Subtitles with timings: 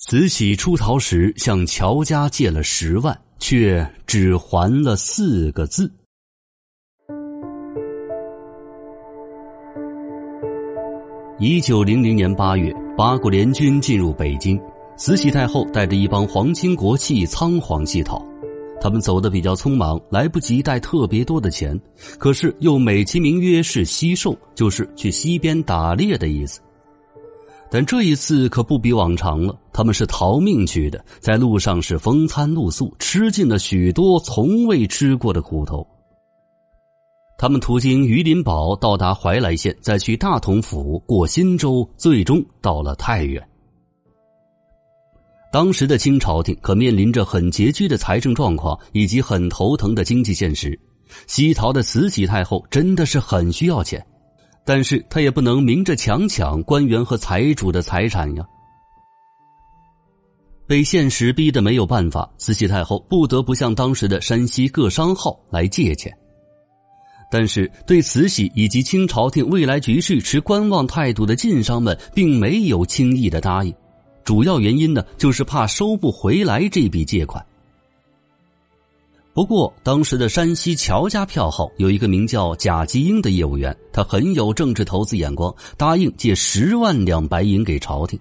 [0.00, 5.90] 慈禧出逃时向乔家借了十万，却只还了四个字。
[11.40, 14.56] 一九零零年八月，八国联军进入北京，
[14.96, 18.24] 慈禧太后带着一帮皇亲国戚仓皇西逃。
[18.80, 21.76] 他们走的比较匆忙，来不及带特别多的钱，
[22.18, 26.60] 可是又美其名曰是西狩，就是去西边打猎的意思。
[27.70, 35.86] 但这一次可不比往常了，他们是逃命去的，在路上是风餐露宿，吃尽了许多从未吃过的苦头。
[37.36, 43.46] 他们途经榆林堡，到达怀来县，再去大同府，过新州，最终到了太原。
[45.52, 50.78] 当时的清朝廷可面临着很拮据的财政状况，以及很头疼的经济现实。
[51.26, 54.04] 西逃的慈禧太后真的是很需要钱。
[54.68, 58.46] 但是他也不能明着强抢官员和财主的财产呀。
[60.66, 66.14] 被现实逼得没有办法，慈禧太后不得不向当时的山西各商号来借钱。
[67.30, 73.74] 但是对慈禧以及清朝廷未来局势持观望态度的晋商们，并没有轻易的答应。
[74.22, 77.42] 主要原因呢，就是怕收不回来这笔借款。
[79.38, 88.18] 不过，当时的山西乔家票号有一个名叫贾吉英的业务员，他很有政治投资眼光，答应借十万两白银给朝廷。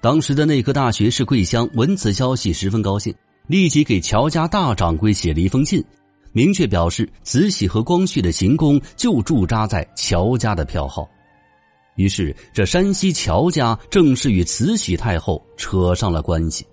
[0.00, 3.12] 当时的内阁大学士桂香闻此消息十分高兴，
[3.48, 5.84] 立即给乔家大掌柜写了一封信，
[6.30, 11.08] 明确表示慈禧和光绪的行宫就驻扎在乔家的票号。
[11.96, 16.64] 于是，这山西乔家正式与慈禧太后扯上了关系。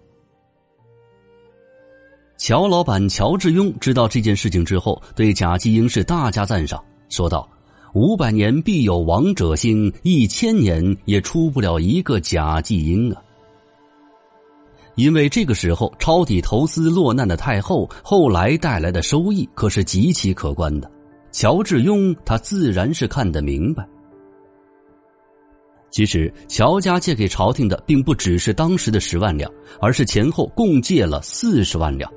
[2.48, 7.45] 乔老板乔致庸知道这件事情之后，对贾继英是大加赞赏，说道
[7.94, 13.22] ：“五百年必有王者兴，一千年也出不了一个贾继英啊！”
[14.95, 20.89] 因为这个时候抄底投资落难的太后，后来带来的收益可是极其可观的。
[21.33, 23.86] 乔致庸他自然是看得明白。
[25.92, 29.52] 其实，乔家借给朝廷的并不只是当时的十万两，
[29.82, 32.10] 而是前后共借了四十万两。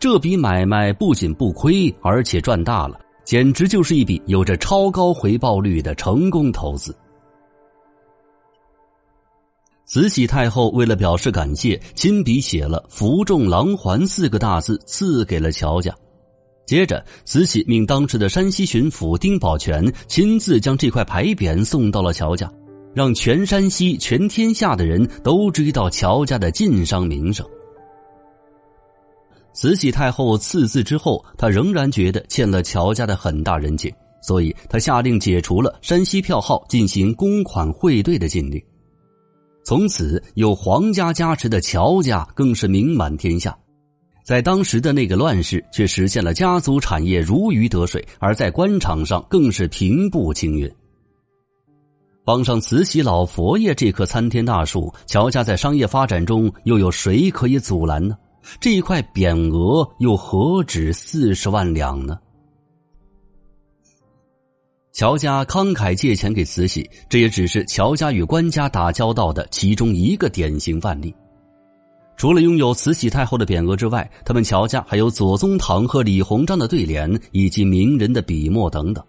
[0.00, 6.94] 这笔买卖不仅不亏，而且赚大了，简直就是一笔有着超高回报率的成功投资。
[9.86, 15.92] 慈禧太后为了表示感谢，亲笔写了“福重郎环”四个大字赐给了乔家。
[16.64, 22.48] 接着，慈禧命当时的山西巡抚丁宝全亲自将这块牌匾送到了乔家，
[22.94, 27.44] 让全山西、全天下的人都知道乔家的晋商名声。
[29.52, 33.92] 慈禧太后赐字之后，她仍然觉得欠了乔家的很大人情，
[34.22, 38.62] 所以她下令解除了山西票号进行公款汇兑的禁令。
[39.64, 43.56] 从此，有皇家加持的乔家更是名满天下，
[44.24, 50.70] 在当时的那个乱世，却实现了家族产业如鱼得水；而在官场上，更是平步青云。
[52.24, 58.16] 帮上慈禧老佛爷这棵参天大树，乔家在商业发展中又有谁可以阻拦呢？
[58.60, 62.18] 这一块匾额又何止四十万两呢？
[64.92, 71.14] 乔家慷慨借钱给慈禧，这也只是乔家与官家打交道的其中一个典型范例。
[72.16, 79.04] 除了拥有慈禧太后的匾额之外，他们乔家还有左宗棠和李鸿章的对联，以及名人的笔墨等等。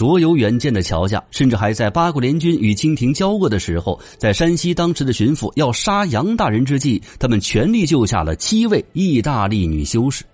[0.00, 10.24] 卓有远见的乔家，甚至还在八国联军与清廷交恶的时候，在山西当时的巡抚要杀杨大人之际，他们全力救下了七位意大利女修士，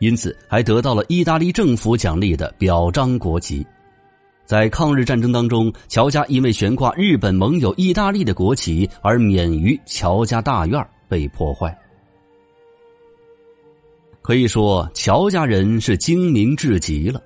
[0.00, 3.64] 因此还得到了意大利政府奖励的表彰国旗。
[4.44, 11.72] 在抗日战争当中，乔家因为悬挂日本盟友意大利的国旗而免于乔家大院被破坏。
[14.20, 17.22] 可以说，乔家人是精明至极了。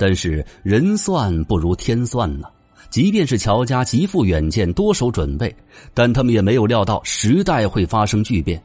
[0.00, 2.48] 但是人算不如天算呢。
[2.88, 5.54] 即便是乔家极富远见、多手准备，
[5.92, 8.60] 但他们也没有料到时代会发生巨变。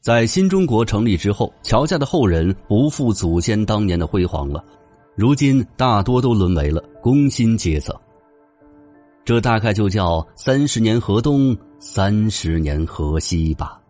[0.00, 4.64] 在新中国成立之后，乔家的后人不复祖先当年的辉煌了，
[5.16, 7.92] 如今大多都沦为了工薪阶层。
[9.24, 13.81] 这大概就叫三十年河东，三十年河西吧。